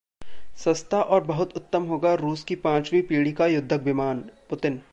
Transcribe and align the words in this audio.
सस्ता 0.59 1.01
और 1.01 1.23
बहुत 1.23 1.55
उत्तम 1.57 1.83
होगा 1.83 2.13
रूस 2.13 2.43
की 2.43 2.55
पांचवीं 2.63 3.01
पीढ़ी 3.01 3.31
का 3.31 3.47
युद्धक 3.47 3.81
विमान: 3.83 4.23
पुतिन 4.49 4.81